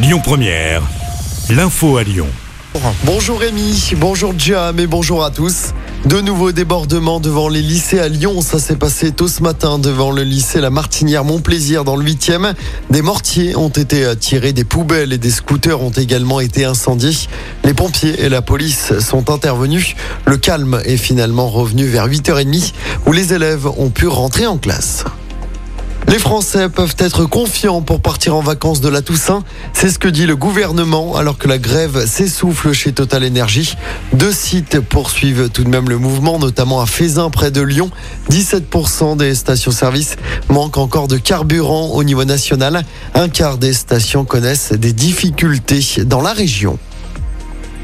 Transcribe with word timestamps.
Lyon 0.00 0.20
Première, 0.22 0.82
l'info 1.50 1.96
à 1.96 2.04
Lyon. 2.04 2.28
Bonjour 3.02 3.40
Rémi, 3.40 3.94
bonjour 3.96 4.32
Jam 4.38 4.78
et 4.78 4.86
bonjour 4.86 5.24
à 5.24 5.32
tous. 5.32 5.74
De 6.04 6.20
nouveaux 6.20 6.52
débordements 6.52 7.18
devant 7.18 7.48
les 7.48 7.62
lycées 7.62 7.98
à 7.98 8.06
Lyon. 8.06 8.40
Ça 8.40 8.60
s'est 8.60 8.76
passé 8.76 9.10
tôt 9.10 9.26
ce 9.26 9.42
matin 9.42 9.80
devant 9.80 10.12
le 10.12 10.22
lycée 10.22 10.60
La 10.60 10.70
Martinière 10.70 11.24
Montplaisir 11.24 11.82
dans 11.82 11.96
le 11.96 12.04
8e. 12.04 12.54
Des 12.90 13.02
mortiers 13.02 13.56
ont 13.56 13.70
été 13.70 14.06
tirés, 14.16 14.52
des 14.52 14.62
poubelles 14.62 15.12
et 15.12 15.18
des 15.18 15.32
scooters 15.32 15.82
ont 15.82 15.90
également 15.90 16.38
été 16.38 16.64
incendiés. 16.64 17.26
Les 17.64 17.74
pompiers 17.74 18.22
et 18.22 18.28
la 18.28 18.40
police 18.40 18.96
sont 19.00 19.30
intervenus. 19.30 19.96
Le 20.26 20.36
calme 20.36 20.80
est 20.84 20.96
finalement 20.96 21.48
revenu 21.48 21.86
vers 21.86 22.06
8h30 22.06 22.72
où 23.06 23.12
les 23.12 23.34
élèves 23.34 23.66
ont 23.66 23.90
pu 23.90 24.06
rentrer 24.06 24.46
en 24.46 24.58
classe. 24.58 25.04
Les 26.08 26.18
Français 26.18 26.70
peuvent 26.70 26.96
être 26.98 27.26
confiants 27.26 27.82
pour 27.82 28.00
partir 28.00 28.34
en 28.34 28.40
vacances 28.40 28.80
de 28.80 28.88
la 28.88 29.02
Toussaint. 29.02 29.44
C'est 29.74 29.90
ce 29.90 29.98
que 29.98 30.08
dit 30.08 30.24
le 30.24 30.36
gouvernement 30.36 31.16
alors 31.16 31.36
que 31.36 31.46
la 31.46 31.58
grève 31.58 32.06
s'essouffle 32.06 32.72
chez 32.72 32.92
Total 32.92 33.26
Energy. 33.26 33.76
Deux 34.14 34.32
sites 34.32 34.80
poursuivent 34.80 35.50
tout 35.50 35.64
de 35.64 35.68
même 35.68 35.90
le 35.90 35.98
mouvement, 35.98 36.38
notamment 36.38 36.80
à 36.80 36.86
Fézin 36.86 37.28
près 37.28 37.50
de 37.50 37.60
Lyon. 37.60 37.90
17% 38.30 39.18
des 39.18 39.34
stations-service 39.34 40.16
manquent 40.48 40.78
encore 40.78 41.08
de 41.08 41.18
carburant 41.18 41.90
au 41.90 42.02
niveau 42.02 42.24
national. 42.24 42.84
Un 43.12 43.28
quart 43.28 43.58
des 43.58 43.74
stations 43.74 44.24
connaissent 44.24 44.72
des 44.72 44.94
difficultés 44.94 46.04
dans 46.06 46.22
la 46.22 46.32
région. 46.32 46.78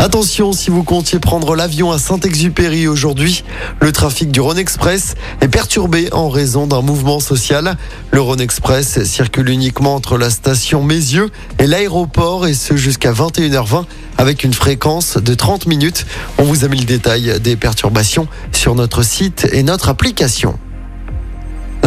Attention, 0.00 0.52
si 0.52 0.70
vous 0.70 0.84
comptiez 0.84 1.18
prendre 1.18 1.56
l'avion 1.56 1.90
à 1.90 1.98
Saint-Exupéry 1.98 2.86
aujourd'hui, 2.86 3.42
le 3.80 3.90
trafic 3.90 4.30
du 4.30 4.40
Rhône 4.40 4.56
Express 4.56 5.16
est 5.40 5.48
perturbé 5.48 6.08
en 6.12 6.28
raison 6.28 6.68
d'un 6.68 6.82
mouvement 6.82 7.18
social. 7.18 7.76
Le 8.12 8.20
Rhône 8.20 8.40
Express 8.40 9.02
circule 9.02 9.48
uniquement 9.48 9.96
entre 9.96 10.16
la 10.16 10.30
station 10.30 10.84
Mézieux 10.84 11.30
et 11.58 11.66
l'aéroport 11.66 12.46
et 12.46 12.54
ce 12.54 12.76
jusqu'à 12.76 13.12
21h20 13.12 13.86
avec 14.18 14.44
une 14.44 14.54
fréquence 14.54 15.16
de 15.16 15.34
30 15.34 15.66
minutes. 15.66 16.06
On 16.38 16.44
vous 16.44 16.64
a 16.64 16.68
mis 16.68 16.78
le 16.78 16.84
détail 16.86 17.40
des 17.40 17.56
perturbations 17.56 18.28
sur 18.52 18.76
notre 18.76 19.02
site 19.02 19.48
et 19.52 19.64
notre 19.64 19.88
application. 19.88 20.56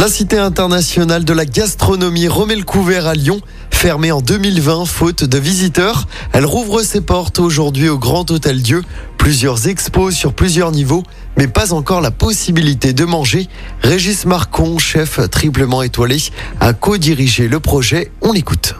La 0.02 0.08
Cité 0.08 0.36
internationale 0.36 1.24
de 1.24 1.32
la 1.32 1.44
gastronomie 1.44 2.26
remet 2.26 2.56
le 2.56 2.64
couvert 2.64 3.06
à 3.06 3.14
Lyon. 3.14 3.40
Fermée 3.70 4.10
en 4.10 4.20
2020 4.20 4.84
faute 4.84 5.22
de 5.22 5.38
visiteurs, 5.38 6.08
elle 6.32 6.44
rouvre 6.44 6.82
ses 6.82 7.00
portes 7.00 7.38
aujourd'hui 7.38 7.88
au 7.88 7.98
Grand 7.98 8.28
Hôtel 8.28 8.62
Dieu. 8.62 8.82
Plusieurs 9.16 9.68
expos 9.68 10.12
sur 10.12 10.32
plusieurs 10.32 10.72
niveaux, 10.72 11.04
mais 11.38 11.46
pas 11.46 11.72
encore 11.72 12.00
la 12.00 12.10
possibilité 12.10 12.92
de 12.92 13.04
manger. 13.04 13.46
Régis 13.80 14.26
Marcon, 14.26 14.76
chef 14.78 15.20
triplement 15.30 15.84
étoilé, 15.84 16.16
a 16.58 16.72
co-dirigé 16.72 17.46
le 17.46 17.60
projet. 17.60 18.10
On 18.22 18.32
l'écoute. 18.32 18.74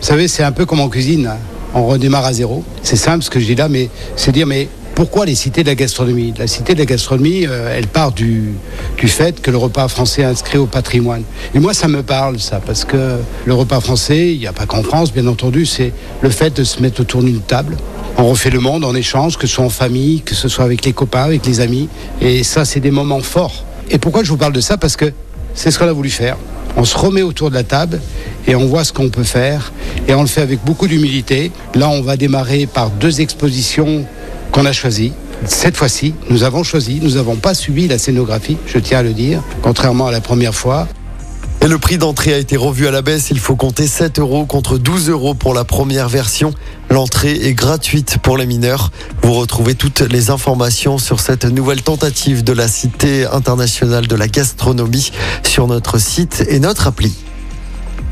Vous 0.00 0.06
savez, 0.06 0.28
c'est 0.28 0.44
un 0.44 0.52
peu 0.52 0.64
comme 0.64 0.78
en 0.78 0.88
cuisine. 0.88 1.28
On 1.74 1.88
redémarre 1.88 2.24
à 2.24 2.32
zéro. 2.32 2.62
C'est 2.84 2.94
simple 2.94 3.24
ce 3.24 3.30
que 3.30 3.40
je 3.40 3.46
dis 3.46 3.56
là, 3.56 3.68
mais 3.68 3.90
c'est 4.14 4.30
dire, 4.30 4.46
mais 4.46 4.68
pourquoi 4.94 5.26
les 5.26 5.34
cités 5.34 5.62
de 5.62 5.68
la 5.68 5.74
gastronomie? 5.74 6.34
La 6.38 6.46
cité 6.46 6.74
de 6.74 6.78
la 6.78 6.84
gastronomie, 6.84 7.46
euh, 7.46 7.72
elle 7.76 7.86
part 7.86 8.10
du, 8.10 8.54
du 8.98 9.08
fait 9.08 9.40
que 9.40 9.50
le 9.50 9.56
repas 9.56 9.86
français 9.88 10.22
est 10.22 10.26
inscrit 10.26 10.58
au 10.58 10.66
patrimoine. 10.66 11.22
Et 11.54 11.60
moi, 11.60 11.72
ça 11.72 11.88
me 11.88 12.02
parle, 12.02 12.40
ça, 12.40 12.60
parce 12.64 12.84
que 12.84 13.18
le 13.46 13.54
repas 13.54 13.80
français, 13.80 14.32
il 14.32 14.38
n'y 14.38 14.46
a 14.46 14.52
pas 14.52 14.66
qu'en 14.66 14.82
France, 14.82 15.12
bien 15.12 15.26
entendu, 15.28 15.66
c'est 15.66 15.92
le 16.20 16.30
fait 16.30 16.54
de 16.56 16.64
se 16.64 16.82
mettre 16.82 17.00
autour 17.00 17.22
d'une 17.22 17.40
table. 17.40 17.76
On 18.16 18.28
refait 18.28 18.50
le 18.50 18.58
monde 18.58 18.84
en 18.84 18.94
échange, 18.94 19.38
que 19.38 19.46
ce 19.46 19.54
soit 19.54 19.64
en 19.64 19.70
famille, 19.70 20.22
que 20.22 20.34
ce 20.34 20.48
soit 20.48 20.64
avec 20.64 20.84
les 20.84 20.92
copains, 20.92 21.22
avec 21.22 21.46
les 21.46 21.60
amis. 21.60 21.88
Et 22.20 22.42
ça, 22.42 22.64
c'est 22.64 22.80
des 22.80 22.90
moments 22.90 23.20
forts. 23.20 23.64
Et 23.90 23.98
pourquoi 23.98 24.24
je 24.24 24.30
vous 24.30 24.36
parle 24.36 24.52
de 24.52 24.60
ça? 24.60 24.76
Parce 24.76 24.96
que 24.96 25.12
c'est 25.54 25.70
ce 25.70 25.78
qu'on 25.78 25.88
a 25.88 25.92
voulu 25.92 26.10
faire. 26.10 26.36
On 26.76 26.84
se 26.84 26.98
remet 26.98 27.22
autour 27.22 27.50
de 27.50 27.54
la 27.54 27.64
table 27.64 28.00
et 28.46 28.56
on 28.56 28.66
voit 28.66 28.84
ce 28.84 28.92
qu'on 28.92 29.08
peut 29.08 29.22
faire. 29.22 29.72
Et 30.08 30.14
on 30.14 30.22
le 30.22 30.28
fait 30.28 30.42
avec 30.42 30.64
beaucoup 30.64 30.88
d'humilité. 30.88 31.52
Là, 31.74 31.88
on 31.88 32.02
va 32.02 32.16
démarrer 32.16 32.66
par 32.66 32.90
deux 32.90 33.20
expositions 33.20 34.04
qu'on 34.50 34.66
a 34.66 34.72
choisi. 34.72 35.12
Cette 35.46 35.76
fois-ci, 35.76 36.14
nous 36.30 36.42
avons 36.42 36.62
choisi, 36.62 37.00
nous 37.02 37.12
n'avons 37.12 37.36
pas 37.36 37.54
subi 37.54 37.88
la 37.88 37.98
scénographie, 37.98 38.58
je 38.66 38.78
tiens 38.78 38.98
à 38.98 39.02
le 39.02 39.12
dire, 39.12 39.42
contrairement 39.62 40.06
à 40.06 40.12
la 40.12 40.20
première 40.20 40.54
fois. 40.54 40.88
Et 41.60 41.66
le 41.66 41.78
prix 41.78 41.98
d'entrée 41.98 42.32
a 42.32 42.38
été 42.38 42.56
revu 42.56 42.86
à 42.86 42.92
la 42.92 43.02
baisse. 43.02 43.30
Il 43.30 43.40
faut 43.40 43.56
compter 43.56 43.88
7 43.88 44.20
euros 44.20 44.46
contre 44.46 44.78
12 44.78 45.10
euros 45.10 45.34
pour 45.34 45.54
la 45.54 45.64
première 45.64 46.08
version. 46.08 46.52
L'entrée 46.88 47.32
est 47.32 47.52
gratuite 47.52 48.18
pour 48.22 48.36
les 48.36 48.46
mineurs. 48.46 48.92
Vous 49.22 49.34
retrouvez 49.34 49.74
toutes 49.74 50.00
les 50.00 50.30
informations 50.30 50.98
sur 50.98 51.18
cette 51.18 51.44
nouvelle 51.44 51.82
tentative 51.82 52.44
de 52.44 52.52
la 52.52 52.68
Cité 52.68 53.26
internationale 53.26 54.06
de 54.06 54.14
la 54.14 54.28
gastronomie 54.28 55.10
sur 55.42 55.66
notre 55.66 55.98
site 55.98 56.44
et 56.48 56.60
notre 56.60 56.86
appli. 56.86 57.12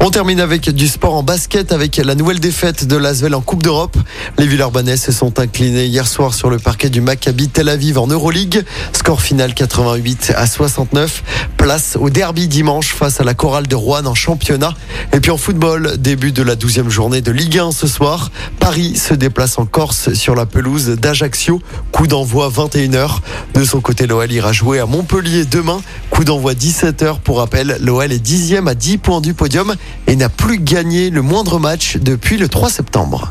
On 0.00 0.10
termine 0.10 0.40
avec 0.40 0.68
du 0.70 0.88
sport 0.88 1.14
en 1.14 1.22
basket 1.22 1.72
avec 1.72 1.96
la 1.96 2.14
nouvelle 2.14 2.38
défaite 2.38 2.86
de 2.86 2.96
l'Asvel 2.96 3.34
en 3.34 3.40
Coupe 3.40 3.62
d'Europe. 3.62 3.96
Les 4.38 4.46
Villeurbanais 4.46 4.98
se 4.98 5.10
sont 5.10 5.40
inclinés 5.40 5.86
hier 5.86 6.06
soir 6.06 6.34
sur 6.34 6.50
le 6.50 6.58
parquet 6.58 6.90
du 6.90 7.00
Maccabi 7.00 7.48
Tel 7.48 7.68
Aviv 7.68 7.98
en 7.98 8.06
Euroleague. 8.06 8.62
Score 8.92 9.22
final 9.22 9.54
88 9.54 10.34
à 10.36 10.46
69. 10.46 11.22
Place 11.66 11.98
au 12.00 12.10
derby 12.10 12.46
dimanche 12.46 12.94
face 12.94 13.18
à 13.18 13.24
la 13.24 13.34
chorale 13.34 13.66
de 13.66 13.74
Rouen 13.74 14.06
en 14.06 14.14
championnat. 14.14 14.72
Et 15.12 15.18
puis 15.18 15.32
en 15.32 15.36
football, 15.36 15.96
début 15.98 16.30
de 16.30 16.44
la 16.44 16.54
12e 16.54 16.88
journée 16.88 17.22
de 17.22 17.32
Ligue 17.32 17.58
1 17.58 17.72
ce 17.72 17.88
soir. 17.88 18.30
Paris 18.60 18.94
se 18.94 19.14
déplace 19.14 19.58
en 19.58 19.66
Corse 19.66 20.14
sur 20.14 20.36
la 20.36 20.46
pelouse 20.46 20.90
d'Ajaccio. 20.90 21.60
Coup 21.90 22.06
d'envoi 22.06 22.50
21h. 22.50 23.18
De 23.54 23.64
son 23.64 23.80
côté, 23.80 24.06
l'OL 24.06 24.30
ira 24.30 24.52
jouer 24.52 24.78
à 24.78 24.86
Montpellier 24.86 25.44
demain. 25.44 25.80
Coup 26.10 26.22
d'envoi 26.22 26.54
17h. 26.54 27.18
Pour 27.18 27.38
rappel, 27.38 27.78
l'OL 27.80 28.12
est 28.12 28.20
dixième 28.20 28.68
à 28.68 28.76
10 28.76 28.98
points 28.98 29.20
du 29.20 29.34
podium 29.34 29.74
et 30.06 30.14
n'a 30.14 30.28
plus 30.28 30.60
gagné 30.60 31.10
le 31.10 31.20
moindre 31.20 31.58
match 31.58 31.96
depuis 31.96 32.36
le 32.36 32.48
3 32.48 32.70
septembre. 32.70 33.28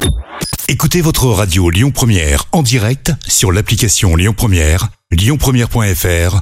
Écoutez 0.68 1.00
votre 1.00 1.28
radio 1.28 1.70
Lyon 1.70 1.92
Première 1.92 2.48
en 2.52 2.64
direct 2.64 3.14
sur 3.30 3.54
l'application 3.54 4.18
Lyon 4.18 4.34
Première, 4.36 4.90
lyonpremière.fr 5.10 6.42